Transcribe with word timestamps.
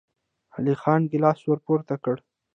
علی 0.55 0.73
خان 0.81 1.01
ګيلاس 1.11 1.39
ور 1.45 1.59
پورته 1.65 1.95
کړ. 2.03 2.17